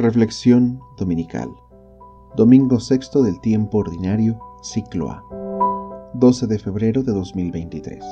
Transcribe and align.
Reflexión 0.00 0.80
Dominical. 0.96 1.50
Domingo 2.34 2.80
sexto 2.80 3.22
del 3.22 3.38
tiempo 3.42 3.78
ordinario, 3.78 4.40
ciclo 4.62 5.10
A. 5.10 5.22
12 6.14 6.46
de 6.46 6.58
febrero 6.58 7.02
de 7.02 7.12
2023. 7.12 8.02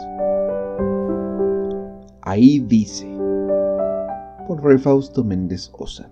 Ahí 2.20 2.58
dice. 2.58 3.06
Por 4.46 4.62
Rey 4.62 4.76
Fausto 4.76 5.24
Méndez 5.24 5.70
Osa. 5.78 6.10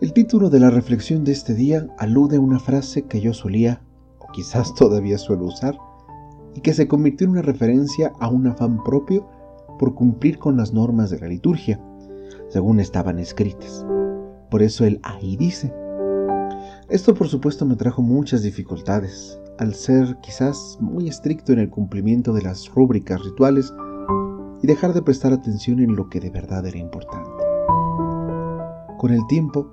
El 0.00 0.12
título 0.12 0.48
de 0.48 0.60
la 0.60 0.70
reflexión 0.70 1.24
de 1.24 1.32
este 1.32 1.54
día 1.54 1.88
alude 1.98 2.36
a 2.36 2.40
una 2.40 2.60
frase 2.60 3.06
que 3.06 3.20
yo 3.20 3.34
solía, 3.34 3.82
o 4.20 4.28
quizás 4.30 4.72
todavía 4.76 5.18
suelo 5.18 5.46
usar, 5.46 5.76
y 6.54 6.60
que 6.60 6.72
se 6.74 6.86
convirtió 6.86 7.24
en 7.24 7.32
una 7.32 7.42
referencia 7.42 8.12
a 8.20 8.28
un 8.28 8.46
afán 8.46 8.84
propio 8.84 9.28
por 9.80 9.96
cumplir 9.96 10.38
con 10.38 10.56
las 10.56 10.72
normas 10.72 11.10
de 11.10 11.18
la 11.18 11.26
liturgia 11.26 11.80
según 12.48 12.80
estaban 12.80 13.18
escritas. 13.18 13.86
Por 14.50 14.62
eso 14.62 14.84
él 14.84 15.00
ahí 15.02 15.36
dice. 15.36 15.72
Esto 16.88 17.14
por 17.14 17.28
supuesto 17.28 17.66
me 17.66 17.76
trajo 17.76 18.00
muchas 18.00 18.42
dificultades, 18.42 19.38
al 19.58 19.74
ser 19.74 20.16
quizás 20.22 20.78
muy 20.80 21.08
estricto 21.08 21.52
en 21.52 21.58
el 21.58 21.68
cumplimiento 21.68 22.32
de 22.32 22.42
las 22.42 22.68
rúbricas 22.74 23.22
rituales 23.22 23.74
y 24.62 24.66
dejar 24.66 24.94
de 24.94 25.02
prestar 25.02 25.32
atención 25.32 25.80
en 25.80 25.94
lo 25.94 26.08
que 26.08 26.20
de 26.20 26.30
verdad 26.30 26.64
era 26.66 26.78
importante. 26.78 27.44
Con 28.96 29.12
el 29.12 29.26
tiempo, 29.28 29.68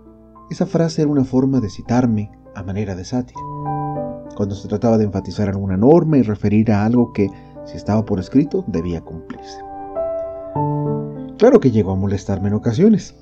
esa 0.52 0.66
frase 0.66 1.02
era 1.02 1.12
una 1.12 1.24
forma 1.24 1.60
de 1.60 1.70
citarme 1.70 2.32
a 2.54 2.64
manera 2.64 2.96
de 2.96 3.06
sátira, 3.06 3.40
cuando 4.36 4.54
se 4.54 4.68
trataba 4.68 4.98
de 4.98 5.06
enfatizar 5.06 5.50
alguna 5.50 5.78
norma 5.78 6.18
y 6.18 6.22
referir 6.22 6.72
a 6.72 6.86
algo 6.86 7.14
que, 7.14 7.30
si 7.66 7.78
estaba 7.78 8.06
por 8.06 8.20
escrito, 8.20 8.64
debía 8.68 9.02
cumplirse. 9.02 9.75
Claro 11.38 11.60
que 11.60 11.72
llegó 11.72 11.92
a 11.92 11.96
molestarme 11.98 12.48
en 12.48 12.54
ocasiones, 12.54 13.14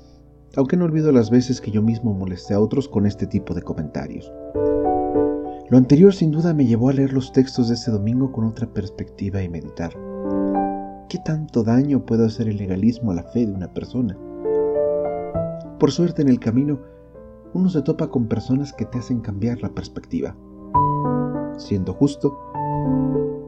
aunque 0.56 0.76
no 0.76 0.84
olvido 0.84 1.10
las 1.10 1.30
veces 1.30 1.60
que 1.60 1.72
yo 1.72 1.82
mismo 1.82 2.14
molesté 2.14 2.54
a 2.54 2.60
otros 2.60 2.88
con 2.88 3.06
este 3.06 3.26
tipo 3.26 3.54
de 3.54 3.62
comentarios. 3.62 4.32
Lo 5.68 5.78
anterior 5.78 6.14
sin 6.14 6.30
duda 6.30 6.54
me 6.54 6.64
llevó 6.64 6.90
a 6.90 6.92
leer 6.92 7.12
los 7.12 7.32
textos 7.32 7.68
de 7.68 7.74
este 7.74 7.90
domingo 7.90 8.30
con 8.30 8.44
otra 8.44 8.72
perspectiva 8.72 9.42
y 9.42 9.48
meditar. 9.48 9.92
¿Qué 11.08 11.18
tanto 11.24 11.64
daño 11.64 12.06
puede 12.06 12.26
hacer 12.26 12.48
el 12.48 12.58
legalismo 12.58 13.10
a 13.10 13.16
la 13.16 13.24
fe 13.24 13.46
de 13.46 13.52
una 13.52 13.72
persona? 13.74 14.16
Por 15.80 15.90
suerte 15.90 16.22
en 16.22 16.28
el 16.28 16.38
camino, 16.38 16.78
uno 17.52 17.68
se 17.68 17.82
topa 17.82 18.10
con 18.10 18.28
personas 18.28 18.72
que 18.72 18.84
te 18.84 18.98
hacen 18.98 19.22
cambiar 19.22 19.60
la 19.60 19.70
perspectiva. 19.70 20.36
Siendo 21.56 21.92
justo, 21.92 22.38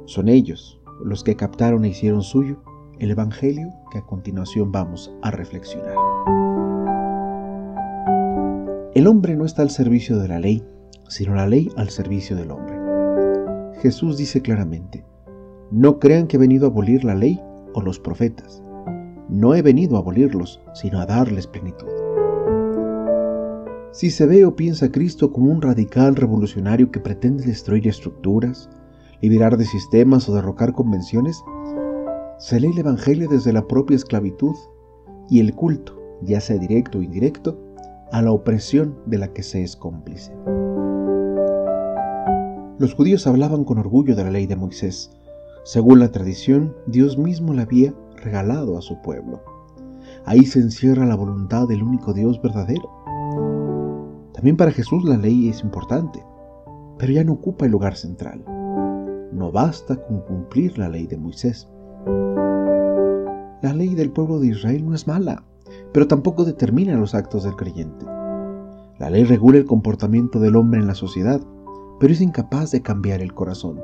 son 0.06 0.28
ellos 0.28 0.80
los 1.05 1.23
que 1.23 1.36
captaron 1.36 1.84
e 1.84 1.89
hicieron 1.89 2.23
suyo 2.23 2.56
el 2.98 3.11
Evangelio 3.11 3.70
que 3.91 3.98
a 3.98 4.02
continuación 4.02 4.72
vamos 4.72 5.12
a 5.22 5.30
reflexionar. 5.30 5.97
El 8.94 9.06
hombre 9.06 9.36
no 9.36 9.44
está 9.44 9.62
al 9.62 9.70
servicio 9.70 10.19
de 10.19 10.28
la 10.28 10.41
ley, 10.41 10.64
sino 11.08 11.34
la 11.34 11.47
ley 11.47 11.70
al 11.77 11.91
servicio 11.91 12.36
del 12.36 12.50
hombre. 12.50 12.77
Jesús 13.83 14.17
dice 14.17 14.41
claramente, 14.41 15.05
no 15.70 15.98
crean 15.98 16.27
que 16.27 16.36
he 16.36 16.41
venido 16.41 16.67
a 16.67 16.70
abolir 16.70 17.05
la 17.05 17.14
ley 17.14 17.41
o 17.74 17.83
los 17.83 18.00
profetas. 18.00 18.62
No 19.28 19.55
he 19.55 19.62
venido 19.62 19.97
a 19.97 19.98
abolirlos, 19.98 20.62
sino 20.72 21.00
a 21.00 21.06
darles 21.06 21.47
plenitud. 21.47 21.89
Si 23.91 24.11
se 24.11 24.27
ve 24.27 24.44
o 24.47 24.56
piensa 24.56 24.86
a 24.86 24.92
Cristo 24.92 25.33
como 25.33 25.50
un 25.50 25.61
radical 25.61 26.17
revolucionario 26.17 26.91
que 26.91 27.00
pretende 27.00 27.44
destruir 27.44 27.89
estructuras, 27.89 28.70
liberar 29.20 29.56
de 29.56 29.64
sistemas 29.64 30.28
o 30.28 30.34
derrocar 30.34 30.72
convenciones, 30.72 31.42
se 32.39 32.61
lee 32.61 32.70
el 32.70 32.79
Evangelio 32.79 33.29
desde 33.29 33.53
la 33.53 33.67
propia 33.67 33.97
esclavitud 33.97 34.55
y 35.31 35.41
el 35.41 35.55
culto, 35.55 35.98
ya 36.23 36.41
sea 36.41 36.59
directo 36.59 36.98
o 36.98 37.03
indirecto, 37.03 37.59
a 38.12 38.20
la 38.20 38.31
opresión 38.31 38.98
de 39.06 39.19
la 39.19 39.33
que 39.33 39.42
se 39.42 39.62
es 39.62 39.75
cómplice. 39.75 40.33
Los 42.79 42.95
judíos 42.95 43.27
hablaban 43.27 43.64
con 43.64 43.79
orgullo 43.79 44.14
de 44.14 44.25
la 44.25 44.30
ley 44.30 44.46
de 44.46 44.57
Moisés. 44.57 45.11
Según 45.64 45.98
la 45.98 46.13
tradición, 46.13 46.77
Dios 46.86 47.17
mismo 47.17 47.55
la 47.55 47.63
había 47.63 47.95
regalado 48.17 48.77
a 48.77 48.83
su 48.83 49.01
pueblo. 49.01 49.42
Ahí 50.27 50.45
se 50.45 50.61
encierra 50.61 51.07
la 51.07 51.17
voluntad 51.17 51.67
del 51.67 51.83
único 51.83 52.13
Dios 52.13 52.41
verdadero. 52.42 52.91
También 54.35 54.58
para 54.58 54.73
Jesús 54.73 55.05
la 55.05 55.17
ley 55.17 55.48
es 55.48 55.63
importante, 55.63 56.23
pero 56.98 57.13
ya 57.13 57.25
no 57.25 57.33
ocupa 57.33 57.64
el 57.64 57.73
lugar 57.73 57.96
central. 57.96 58.45
No 59.33 59.51
basta 59.51 59.96
con 59.96 60.20
cumplir 60.20 60.79
la 60.79 60.91
ley 60.91 61.07
de 61.07 61.17
Moisés. 61.17 61.69
La 62.06 63.72
ley 63.72 63.94
del 63.94 64.11
pueblo 64.11 64.39
de 64.39 64.48
Israel 64.48 64.84
no 64.86 64.94
es 64.94 65.06
mala, 65.06 65.42
pero 65.92 66.06
tampoco 66.06 66.44
determina 66.44 66.96
los 66.96 67.14
actos 67.14 67.42
del 67.42 67.56
creyente. 67.56 68.05
La 68.98 69.11
ley 69.11 69.24
regula 69.24 69.58
el 69.58 69.64
comportamiento 69.64 70.39
del 70.39 70.56
hombre 70.56 70.78
en 70.78 70.86
la 70.86 70.95
sociedad, 70.95 71.40
pero 71.98 72.12
es 72.12 72.20
incapaz 72.20 72.70
de 72.70 72.83
cambiar 72.83 73.22
el 73.22 73.34
corazón. 73.34 73.80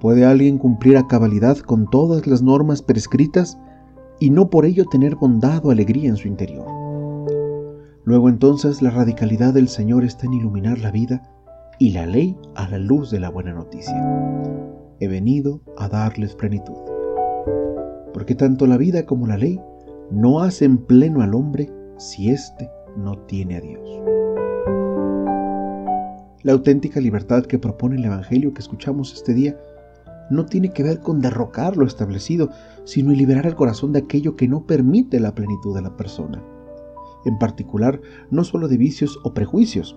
¿Puede 0.00 0.24
alguien 0.24 0.58
cumplir 0.58 0.96
a 0.96 1.08
cabalidad 1.08 1.58
con 1.58 1.90
todas 1.90 2.26
las 2.26 2.42
normas 2.42 2.82
prescritas 2.82 3.58
y 4.20 4.30
no 4.30 4.48
por 4.50 4.64
ello 4.64 4.84
tener 4.84 5.16
bondad 5.16 5.64
o 5.66 5.70
alegría 5.70 6.08
en 6.08 6.16
su 6.16 6.28
interior? 6.28 6.66
Luego 8.04 8.28
entonces 8.28 8.82
la 8.82 8.90
radicalidad 8.90 9.54
del 9.54 9.68
Señor 9.68 10.04
está 10.04 10.26
en 10.26 10.34
iluminar 10.34 10.78
la 10.78 10.90
vida 10.90 11.22
y 11.78 11.90
la 11.90 12.06
ley 12.06 12.36
a 12.54 12.68
la 12.68 12.78
luz 12.78 13.10
de 13.10 13.18
la 13.18 13.30
buena 13.30 13.52
noticia 13.52 13.94
he 15.00 15.08
venido 15.08 15.60
a 15.76 15.88
darles 15.88 16.34
plenitud. 16.34 16.74
Porque 18.12 18.34
tanto 18.34 18.66
la 18.66 18.76
vida 18.76 19.04
como 19.06 19.26
la 19.26 19.36
ley 19.36 19.60
no 20.10 20.40
hacen 20.40 20.78
pleno 20.78 21.22
al 21.22 21.34
hombre 21.34 21.70
si 21.98 22.30
éste 22.30 22.70
no 22.96 23.18
tiene 23.26 23.56
a 23.56 23.60
Dios. 23.60 23.88
La 26.42 26.52
auténtica 26.52 27.00
libertad 27.00 27.44
que 27.44 27.58
propone 27.58 27.96
el 27.96 28.04
Evangelio 28.04 28.54
que 28.54 28.62
escuchamos 28.62 29.12
este 29.12 29.34
día 29.34 29.56
no 30.30 30.46
tiene 30.46 30.72
que 30.72 30.82
ver 30.82 31.00
con 31.00 31.20
derrocar 31.20 31.76
lo 31.76 31.86
establecido, 31.86 32.50
sino 32.84 33.10
en 33.10 33.18
liberar 33.18 33.46
el 33.46 33.54
corazón 33.54 33.92
de 33.92 34.00
aquello 34.00 34.36
que 34.36 34.48
no 34.48 34.66
permite 34.66 35.20
la 35.20 35.34
plenitud 35.34 35.74
de 35.74 35.82
la 35.82 35.96
persona. 35.96 36.42
En 37.24 37.38
particular, 37.38 38.00
no 38.30 38.44
solo 38.44 38.68
de 38.68 38.76
vicios 38.76 39.18
o 39.24 39.34
prejuicios, 39.34 39.96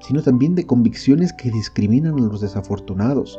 sino 0.00 0.22
también 0.22 0.54
de 0.54 0.66
convicciones 0.66 1.32
que 1.32 1.50
discriminan 1.50 2.14
a 2.14 2.22
los 2.22 2.40
desafortunados, 2.40 3.38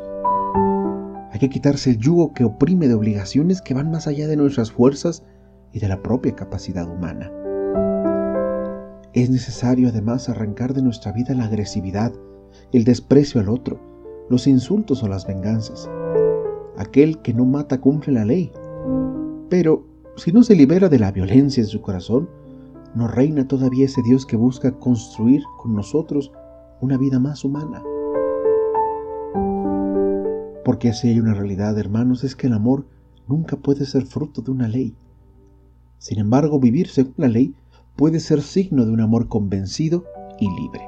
quitarse 1.48 1.90
el 1.90 1.98
yugo 1.98 2.32
que 2.32 2.44
oprime 2.44 2.88
de 2.88 2.94
obligaciones 2.94 3.62
que 3.62 3.74
van 3.74 3.90
más 3.90 4.06
allá 4.06 4.26
de 4.28 4.36
nuestras 4.36 4.70
fuerzas 4.70 5.22
y 5.72 5.80
de 5.80 5.88
la 5.88 6.02
propia 6.02 6.34
capacidad 6.34 6.88
humana. 6.88 7.30
Es 9.12 9.30
necesario 9.30 9.88
además 9.88 10.28
arrancar 10.28 10.74
de 10.74 10.82
nuestra 10.82 11.12
vida 11.12 11.34
la 11.34 11.44
agresividad, 11.44 12.12
el 12.72 12.84
desprecio 12.84 13.40
al 13.40 13.48
otro, 13.48 13.80
los 14.28 14.46
insultos 14.46 15.02
o 15.02 15.08
las 15.08 15.26
venganzas. 15.26 15.88
Aquel 16.76 17.18
que 17.22 17.32
no 17.32 17.44
mata 17.44 17.80
cumple 17.80 18.12
la 18.12 18.24
ley. 18.24 18.50
Pero 19.48 19.86
si 20.16 20.32
no 20.32 20.42
se 20.42 20.56
libera 20.56 20.88
de 20.88 20.98
la 20.98 21.12
violencia 21.12 21.60
en 21.60 21.68
su 21.68 21.80
corazón, 21.80 22.28
no 22.94 23.08
reina 23.08 23.46
todavía 23.46 23.86
ese 23.86 24.02
Dios 24.02 24.26
que 24.26 24.36
busca 24.36 24.72
construir 24.72 25.42
con 25.62 25.74
nosotros 25.74 26.32
una 26.80 26.96
vida 26.96 27.18
más 27.18 27.44
humana. 27.44 27.82
Porque 30.64 30.92
si 30.92 31.08
hay 31.08 31.20
una 31.20 31.34
realidad, 31.34 31.78
hermanos, 31.78 32.24
es 32.24 32.34
que 32.34 32.46
el 32.46 32.54
amor 32.54 32.86
nunca 33.28 33.56
puede 33.56 33.84
ser 33.84 34.06
fruto 34.06 34.42
de 34.42 34.50
una 34.50 34.68
ley. 34.68 34.96
Sin 35.98 36.18
embargo, 36.18 36.58
vivir 36.58 36.88
según 36.88 37.14
la 37.16 37.28
ley 37.28 37.54
puede 37.96 38.20
ser 38.20 38.42
signo 38.42 38.84
de 38.84 38.92
un 38.92 39.00
amor 39.00 39.28
convencido 39.28 40.04
y 40.40 40.48
libre. 40.48 40.82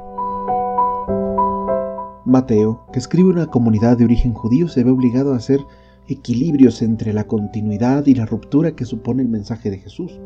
Mateo, 2.24 2.86
que 2.92 2.98
escribe 2.98 3.30
una 3.30 3.46
comunidad 3.46 3.96
de 3.96 4.04
origen 4.04 4.34
judío, 4.34 4.66
se 4.68 4.82
ve 4.82 4.90
obligado 4.90 5.32
a 5.32 5.36
hacer 5.36 5.60
equilibrios 6.08 6.82
entre 6.82 7.12
la 7.12 7.24
continuidad 7.24 8.06
y 8.06 8.14
la 8.14 8.26
ruptura 8.26 8.72
que 8.72 8.84
supone 8.84 9.22
el 9.22 9.28
mensaje 9.28 9.70
de 9.70 9.78
Jesús. 9.78 10.20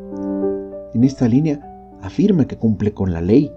En 0.94 1.04
esta 1.04 1.28
línea 1.28 1.60
afirma 2.02 2.46
que 2.46 2.56
cumple 2.56 2.94
con 2.94 3.12
la 3.12 3.20
ley, 3.20 3.50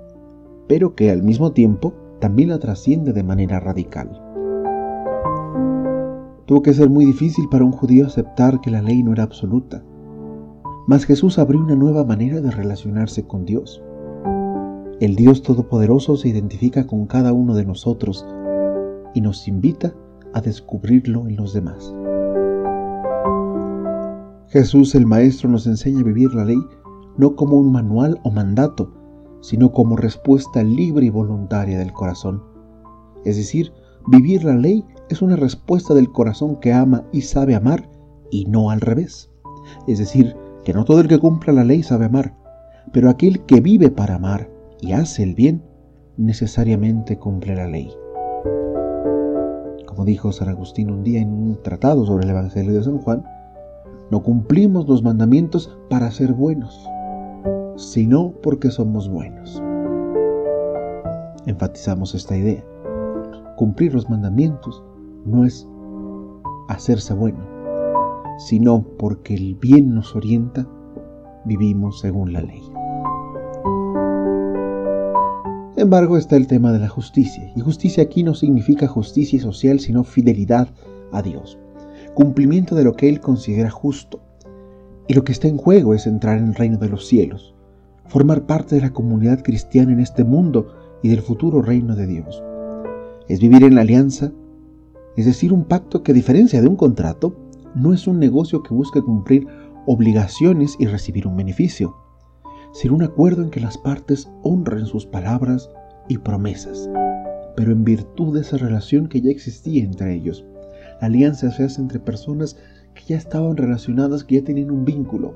pero 0.67 0.95
que 0.95 1.09
al 1.09 1.23
mismo 1.23 1.53
tiempo 1.53 1.93
también 2.19 2.49
la 2.49 2.59
trasciende 2.59 3.13
de 3.13 3.23
manera 3.23 3.59
radical. 3.59 4.22
Tuvo 6.53 6.61
que 6.61 6.75
ser 6.75 6.87
muy 6.87 7.05
difícil 7.05 7.49
para 7.49 7.65
un 7.65 7.71
judío 7.71 8.05
aceptar 8.05 8.61
que 8.61 8.69
la 8.69 8.83
ley 8.83 9.01
no 9.01 9.11
era 9.11 9.23
absoluta. 9.23 9.83
Mas 10.85 11.03
Jesús 11.03 11.39
abrió 11.39 11.59
una 11.59 11.75
nueva 11.75 12.03
manera 12.05 12.41
de 12.41 12.51
relacionarse 12.51 13.25
con 13.25 13.43
Dios. 13.43 13.81
El 14.99 15.15
Dios 15.15 15.41
Todopoderoso 15.41 16.15
se 16.15 16.29
identifica 16.29 16.85
con 16.85 17.07
cada 17.07 17.33
uno 17.33 17.55
de 17.55 17.65
nosotros 17.65 18.23
y 19.15 19.21
nos 19.21 19.47
invita 19.47 19.95
a 20.35 20.41
descubrirlo 20.41 21.27
en 21.27 21.37
los 21.37 21.53
demás. 21.53 21.91
Jesús 24.49 24.93
el 24.93 25.07
Maestro 25.07 25.49
nos 25.49 25.65
enseña 25.65 26.01
a 26.01 26.03
vivir 26.03 26.35
la 26.35 26.45
ley 26.45 26.59
no 27.17 27.35
como 27.35 27.57
un 27.57 27.71
manual 27.71 28.19
o 28.21 28.29
mandato, 28.29 28.93
sino 29.41 29.71
como 29.71 29.95
respuesta 29.95 30.61
libre 30.61 31.07
y 31.07 31.09
voluntaria 31.09 31.79
del 31.79 31.93
corazón. 31.93 32.43
Es 33.25 33.37
decir, 33.37 33.73
vivir 34.05 34.43
la 34.43 34.55
ley 34.55 34.85
es 35.09 35.21
una 35.21 35.35
respuesta 35.35 35.93
del 35.93 36.11
corazón 36.11 36.57
que 36.57 36.73
ama 36.73 37.03
y 37.11 37.21
sabe 37.21 37.55
amar 37.55 37.89
y 38.31 38.45
no 38.45 38.69
al 38.69 38.81
revés. 38.81 39.29
Es 39.87 39.99
decir, 39.99 40.35
que 40.63 40.73
no 40.73 40.85
todo 40.85 41.01
el 41.01 41.07
que 41.07 41.19
cumpla 41.19 41.53
la 41.53 41.63
ley 41.63 41.83
sabe 41.83 42.05
amar, 42.05 42.33
pero 42.91 43.09
aquel 43.09 43.41
que 43.45 43.61
vive 43.61 43.89
para 43.89 44.15
amar 44.15 44.49
y 44.81 44.93
hace 44.93 45.23
el 45.23 45.35
bien, 45.35 45.63
necesariamente 46.17 47.17
cumple 47.17 47.55
la 47.55 47.67
ley. 47.67 47.91
Como 49.85 50.05
dijo 50.05 50.31
San 50.31 50.49
Agustín 50.49 50.89
un 50.89 51.03
día 51.03 51.21
en 51.21 51.31
un 51.31 51.61
tratado 51.61 52.05
sobre 52.05 52.25
el 52.25 52.31
Evangelio 52.31 52.73
de 52.73 52.83
San 52.83 52.97
Juan, 52.99 53.23
no 54.09 54.21
cumplimos 54.23 54.87
los 54.87 55.03
mandamientos 55.03 55.77
para 55.89 56.11
ser 56.11 56.33
buenos, 56.33 56.87
sino 57.77 58.33
porque 58.41 58.71
somos 58.71 59.09
buenos. 59.09 59.61
Enfatizamos 61.45 62.15
esta 62.15 62.37
idea. 62.37 62.63
Cumplir 63.55 63.93
los 63.93 64.09
mandamientos 64.09 64.83
no 65.25 65.45
es 65.45 65.67
hacerse 66.67 67.13
bueno, 67.13 67.39
sino 68.37 68.83
porque 68.97 69.35
el 69.35 69.55
bien 69.55 69.93
nos 69.93 70.15
orienta, 70.15 70.67
vivimos 71.45 71.99
según 71.99 72.33
la 72.33 72.41
ley. 72.41 72.61
Sin 75.73 75.81
embargo, 75.81 76.17
está 76.17 76.35
el 76.35 76.47
tema 76.47 76.71
de 76.71 76.79
la 76.79 76.87
justicia. 76.87 77.51
Y 77.55 77.61
justicia 77.61 78.03
aquí 78.03 78.23
no 78.23 78.35
significa 78.35 78.87
justicia 78.87 79.41
social, 79.41 79.79
sino 79.79 80.03
fidelidad 80.03 80.69
a 81.11 81.21
Dios. 81.21 81.57
Cumplimiento 82.13 82.75
de 82.75 82.83
lo 82.83 82.93
que 82.93 83.09
Él 83.09 83.19
considera 83.19 83.71
justo. 83.71 84.21
Y 85.07 85.15
lo 85.15 85.23
que 85.23 85.31
está 85.31 85.47
en 85.47 85.57
juego 85.57 85.93
es 85.93 86.05
entrar 86.05 86.37
en 86.37 86.49
el 86.49 86.55
reino 86.55 86.77
de 86.77 86.89
los 86.89 87.07
cielos, 87.07 87.55
formar 88.05 88.45
parte 88.45 88.75
de 88.75 88.81
la 88.81 88.93
comunidad 88.93 89.41
cristiana 89.43 89.91
en 89.91 89.99
este 89.99 90.23
mundo 90.23 90.67
y 91.01 91.09
del 91.09 91.21
futuro 91.21 91.61
reino 91.61 91.95
de 91.95 92.07
Dios. 92.07 92.41
Es 93.27 93.41
vivir 93.41 93.63
en 93.63 93.75
la 93.75 93.81
alianza, 93.81 94.31
es 95.15 95.25
decir, 95.25 95.53
un 95.53 95.65
pacto 95.65 96.03
que 96.03 96.11
a 96.11 96.15
diferencia 96.15 96.61
de 96.61 96.67
un 96.67 96.75
contrato, 96.75 97.35
no 97.75 97.93
es 97.93 98.07
un 98.07 98.19
negocio 98.19 98.63
que 98.63 98.73
busque 98.73 99.01
cumplir 99.01 99.47
obligaciones 99.85 100.75
y 100.79 100.85
recibir 100.85 101.27
un 101.27 101.35
beneficio 101.35 101.95
sin 102.73 102.91
un 102.91 103.03
acuerdo 103.03 103.43
en 103.43 103.51
que 103.51 103.59
las 103.59 103.77
partes 103.77 104.29
honren 104.41 104.87
sus 104.87 105.05
palabras 105.05 105.69
y 106.09 106.17
promesas, 106.17 106.89
pero 107.55 107.71
en 107.71 107.83
virtud 107.83 108.33
de 108.33 108.41
esa 108.41 108.57
relación 108.57 109.07
que 109.07 109.21
ya 109.21 109.29
existía 109.29 109.83
entre 109.83 110.13
ellos. 110.13 110.43
La 110.99 111.07
alianza 111.07 111.51
se 111.51 111.63
hace 111.63 111.79
entre 111.79 111.99
personas 111.99 112.57
que 112.95 113.03
ya 113.05 113.17
estaban 113.17 113.57
relacionadas, 113.57 114.23
que 114.23 114.39
ya 114.39 114.43
tenían 114.43 114.71
un 114.71 114.85
vínculo, 114.85 115.33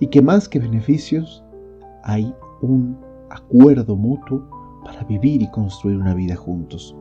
y 0.00 0.08
que 0.08 0.22
más 0.22 0.48
que 0.48 0.58
beneficios, 0.58 1.44
hay 2.02 2.34
un 2.62 2.98
acuerdo 3.30 3.96
mutuo 3.96 4.42
para 4.84 5.04
vivir 5.04 5.42
y 5.42 5.50
construir 5.50 5.98
una 5.98 6.14
vida 6.14 6.34
juntos. 6.34 6.96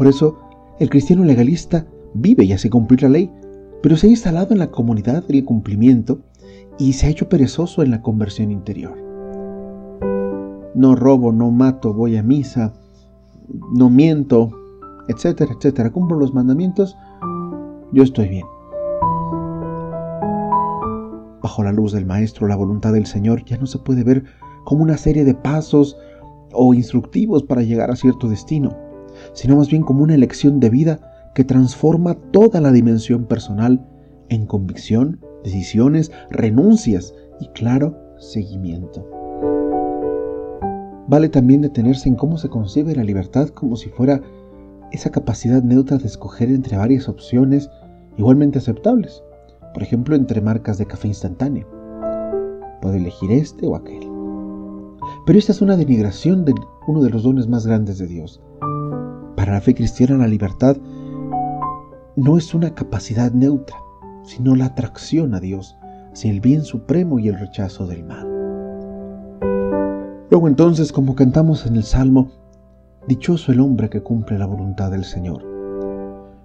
Por 0.00 0.08
eso, 0.08 0.38
el 0.78 0.88
cristiano 0.88 1.24
legalista 1.24 1.84
vive 2.14 2.44
y 2.44 2.54
hace 2.54 2.70
cumplir 2.70 3.02
la 3.02 3.10
ley, 3.10 3.30
pero 3.82 3.98
se 3.98 4.06
ha 4.06 4.10
instalado 4.10 4.54
en 4.54 4.58
la 4.58 4.70
comunidad 4.70 5.26
del 5.26 5.44
cumplimiento 5.44 6.22
y 6.78 6.94
se 6.94 7.06
ha 7.06 7.10
hecho 7.10 7.28
perezoso 7.28 7.82
en 7.82 7.90
la 7.90 8.00
conversión 8.00 8.50
interior. 8.50 8.96
No 10.74 10.96
robo, 10.96 11.32
no 11.32 11.50
mato, 11.50 11.92
voy 11.92 12.16
a 12.16 12.22
misa, 12.22 12.72
no 13.74 13.90
miento, 13.90 14.50
etcétera, 15.08 15.52
etcétera. 15.54 15.92
Cumplo 15.92 16.16
los 16.16 16.32
mandamientos, 16.32 16.96
yo 17.92 18.02
estoy 18.02 18.30
bien. 18.30 18.46
Bajo 21.42 21.62
la 21.62 21.72
luz 21.72 21.92
del 21.92 22.06
Maestro, 22.06 22.48
la 22.48 22.56
voluntad 22.56 22.94
del 22.94 23.04
Señor 23.04 23.44
ya 23.44 23.58
no 23.58 23.66
se 23.66 23.78
puede 23.78 24.02
ver 24.02 24.24
como 24.64 24.82
una 24.82 24.96
serie 24.96 25.26
de 25.26 25.34
pasos 25.34 25.98
o 26.54 26.72
instructivos 26.72 27.42
para 27.42 27.60
llegar 27.60 27.90
a 27.90 27.96
cierto 27.96 28.30
destino, 28.30 28.74
sino 29.32 29.56
más 29.56 29.68
bien 29.68 29.82
como 29.82 30.02
una 30.02 30.14
elección 30.14 30.60
de 30.60 30.70
vida 30.70 31.30
que 31.34 31.44
transforma 31.44 32.14
toda 32.32 32.60
la 32.60 32.72
dimensión 32.72 33.24
personal 33.24 33.86
en 34.28 34.46
convicción, 34.46 35.20
decisiones, 35.44 36.10
renuncias 36.30 37.14
y 37.40 37.48
claro, 37.48 37.96
seguimiento. 38.18 39.06
Vale 41.08 41.28
también 41.28 41.62
detenerse 41.62 42.08
en 42.08 42.14
cómo 42.14 42.38
se 42.38 42.48
concibe 42.48 42.94
la 42.94 43.02
libertad 43.02 43.48
como 43.48 43.76
si 43.76 43.88
fuera 43.88 44.20
esa 44.92 45.10
capacidad 45.10 45.62
neutra 45.62 45.98
de 45.98 46.06
escoger 46.06 46.50
entre 46.50 46.76
varias 46.76 47.08
opciones 47.08 47.70
igualmente 48.16 48.58
aceptables, 48.58 49.22
por 49.72 49.82
ejemplo 49.82 50.14
entre 50.14 50.40
marcas 50.40 50.78
de 50.78 50.86
café 50.86 51.08
instantáneo. 51.08 51.66
Puede 52.80 52.98
elegir 52.98 53.30
este 53.32 53.66
o 53.66 53.76
aquel. 53.76 54.08
Pero 55.26 55.38
esta 55.38 55.52
es 55.52 55.60
una 55.60 55.76
denigración 55.76 56.44
de 56.44 56.54
uno 56.86 57.02
de 57.02 57.10
los 57.10 57.22
dones 57.22 57.46
más 57.46 57.66
grandes 57.66 57.98
de 57.98 58.06
Dios. 58.06 58.40
Para 59.40 59.54
la 59.54 59.62
fe 59.62 59.74
cristiana 59.74 60.18
la 60.18 60.26
libertad 60.26 60.76
no 62.14 62.36
es 62.36 62.52
una 62.52 62.74
capacidad 62.74 63.32
neutra, 63.32 63.78
sino 64.22 64.54
la 64.54 64.66
atracción 64.66 65.32
a 65.32 65.40
Dios 65.40 65.78
hacia 66.12 66.30
el 66.30 66.42
bien 66.42 66.62
supremo 66.62 67.18
y 67.18 67.28
el 67.28 67.38
rechazo 67.38 67.86
del 67.86 68.04
mal. 68.04 68.28
Luego 70.30 70.46
entonces, 70.46 70.92
como 70.92 71.14
cantamos 71.14 71.64
en 71.64 71.76
el 71.76 71.84
Salmo, 71.84 72.30
Dichoso 73.08 73.50
el 73.50 73.60
hombre 73.60 73.88
que 73.88 74.02
cumple 74.02 74.38
la 74.38 74.44
voluntad 74.44 74.90
del 74.90 75.04
Señor. 75.04 75.42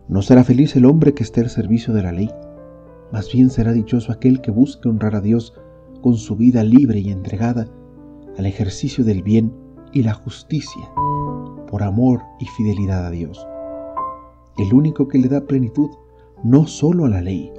No 0.08 0.22
será 0.22 0.46
feliz 0.46 0.78
el 0.78 0.86
hombre 0.86 1.14
que 1.14 1.24
esté 1.24 1.42
al 1.42 1.50
servicio 1.50 1.94
de 1.94 2.02
la 2.02 2.14
ley, 2.14 2.32
más 3.12 3.30
bien 3.30 3.50
será 3.50 3.74
dichoso 3.74 4.14
aquel 4.14 4.40
que 4.40 4.52
busque 4.52 4.88
honrar 4.88 5.16
a 5.16 5.22
Dios 5.22 5.54
con 6.02 6.16
su 6.16 6.38
vida 6.38 6.64
libre 6.64 7.00
y 7.02 7.10
entregada 7.10 7.68
al 8.38 8.46
ejercicio 8.46 9.04
del 9.04 9.22
bien 9.22 9.54
y 9.92 10.04
la 10.04 10.14
justicia, 10.14 10.90
por 11.76 11.84
amor 11.84 12.24
y 12.40 12.46
fidelidad 12.46 13.06
a 13.06 13.10
Dios, 13.10 13.46
el 14.58 14.74
único 14.74 15.10
que 15.10 15.18
le 15.18 15.28
da 15.28 15.42
plenitud 15.42 15.90
no 16.42 16.68
solo 16.68 17.04
a 17.04 17.10
la 17.10 17.20
ley, 17.20 17.52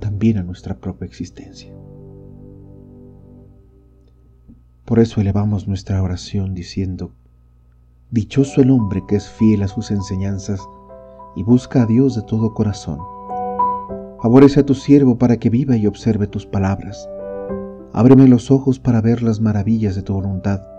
también 0.00 0.38
a 0.38 0.42
nuestra 0.42 0.80
propia 0.80 1.06
existencia. 1.06 1.72
Por 4.84 4.98
eso 4.98 5.20
elevamos 5.20 5.68
nuestra 5.68 6.02
oración 6.02 6.52
diciendo, 6.52 7.12
Dichoso 8.10 8.60
el 8.60 8.72
hombre 8.72 9.04
que 9.06 9.14
es 9.14 9.28
fiel 9.28 9.62
a 9.62 9.68
sus 9.68 9.92
enseñanzas 9.92 10.60
y 11.36 11.44
busca 11.44 11.82
a 11.82 11.86
Dios 11.86 12.16
de 12.16 12.22
todo 12.22 12.54
corazón. 12.54 12.98
Favorece 14.20 14.58
a 14.58 14.66
tu 14.66 14.74
siervo 14.74 15.16
para 15.16 15.36
que 15.36 15.48
viva 15.48 15.76
y 15.76 15.86
observe 15.86 16.26
tus 16.26 16.44
palabras. 16.44 17.08
Ábreme 17.92 18.26
los 18.26 18.50
ojos 18.50 18.80
para 18.80 19.00
ver 19.00 19.22
las 19.22 19.40
maravillas 19.40 19.94
de 19.94 20.02
tu 20.02 20.14
voluntad. 20.14 20.75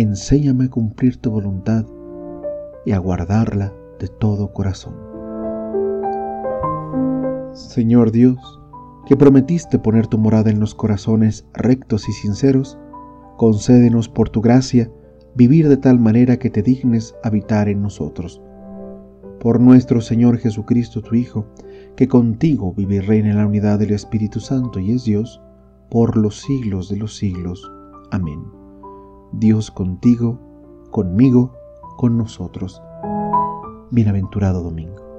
Enséñame 0.00 0.64
a 0.64 0.70
cumplir 0.70 1.18
tu 1.18 1.30
voluntad 1.30 1.84
y 2.86 2.92
a 2.92 2.98
guardarla 2.98 3.74
de 3.98 4.08
todo 4.08 4.50
corazón. 4.54 4.94
Señor 7.52 8.10
Dios, 8.10 8.38
que 9.04 9.18
prometiste 9.18 9.78
poner 9.78 10.06
tu 10.06 10.16
morada 10.16 10.50
en 10.50 10.58
los 10.58 10.74
corazones 10.74 11.46
rectos 11.52 12.08
y 12.08 12.12
sinceros, 12.12 12.78
concédenos 13.36 14.08
por 14.08 14.30
tu 14.30 14.40
gracia 14.40 14.90
vivir 15.34 15.68
de 15.68 15.76
tal 15.76 15.98
manera 15.98 16.38
que 16.38 16.48
te 16.48 16.62
dignes 16.62 17.14
habitar 17.22 17.68
en 17.68 17.82
nosotros. 17.82 18.40
Por 19.38 19.60
nuestro 19.60 20.00
Señor 20.00 20.38
Jesucristo, 20.38 21.02
tu 21.02 21.14
Hijo, 21.14 21.44
que 21.94 22.08
contigo 22.08 22.72
vive 22.72 22.94
y 22.94 23.00
reina 23.00 23.32
en 23.32 23.36
la 23.36 23.46
unidad 23.46 23.78
del 23.78 23.90
Espíritu 23.90 24.40
Santo 24.40 24.80
y 24.80 24.92
es 24.92 25.04
Dios, 25.04 25.42
por 25.90 26.16
los 26.16 26.40
siglos 26.40 26.88
de 26.88 26.96
los 26.96 27.18
siglos. 27.18 27.70
Amén. 28.10 28.59
Dios 29.32 29.70
contigo, 29.70 30.38
conmigo, 30.90 31.52
con 31.96 32.16
nosotros. 32.18 32.82
Bienaventurado 33.90 34.62
domingo. 34.62 35.09